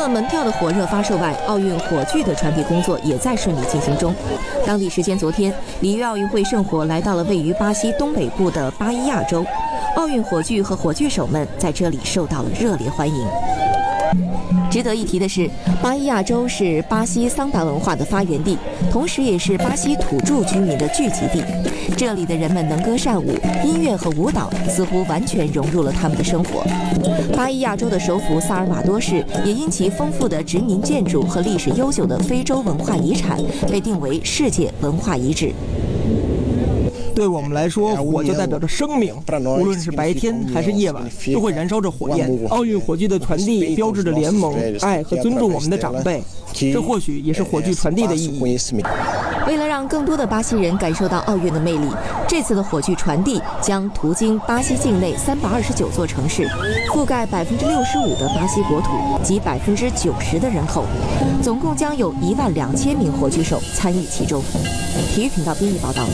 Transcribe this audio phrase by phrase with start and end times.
[0.00, 4.14] 除了门票的火热发售外，奥运火炬的传递工作也在顺利进行中。
[4.64, 9.44] 当地时间昨天，里约奥运会圣火来到了位于巴西东北部的巴伊亚州，
[9.96, 13.14] 奥运火炬和火炬手们在这里受到了热烈欢迎。
[14.70, 15.50] 值得一提的是，
[15.82, 18.56] 巴伊亚州是巴西桑达文化的发源地，
[18.90, 21.42] 同时也是巴西土著居民的聚集地。
[21.96, 26.64] 这里的人们能歌善舞，音乐和舞蹈似乎完全融入了他们的生活。
[27.34, 35.52] 巴伊亚州的首府萨尔瓦多市也因其丰富的殖民建筑和历史悠久的非洲文化遗产，被定为世界文化遗址。
[37.20, 39.14] 对我们来说，火就代表着生命，
[39.58, 42.34] 无论是白天还是夜晚，都会燃烧着火焰。
[42.48, 46.22] 奥运火炬的传递标志着联盟、爱和尊重我们的长辈，
[46.54, 48.58] 这或许也是火炬传递的意义。
[49.46, 51.88] 为了让更多的巴西人感受到奥运的魅力，
[52.26, 56.48] 这次的火炬传递将途经巴西境内三百二十九座城市，
[56.94, 58.88] 覆盖百分之六十五的巴西国土
[59.22, 60.86] 及百分之九十的人口，
[61.42, 64.42] 总共将有一万两千名火炬手参与其中。
[65.12, 66.06] 体育频道编译报道。